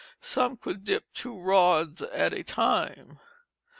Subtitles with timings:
[0.19, 3.19] Some could dip two rods at a time.